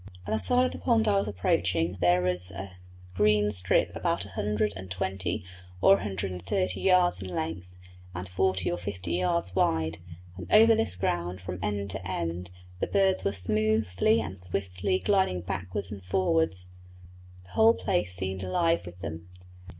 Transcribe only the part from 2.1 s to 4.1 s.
is a green strip